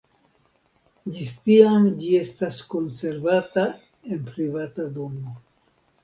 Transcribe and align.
Ĝis 1.17 1.33
tiam 1.47 1.83
ĝi 2.03 2.07
estas 2.19 2.57
konservata 2.73 3.65
en 4.15 4.23
privata 4.31 4.87
domo. 4.97 5.35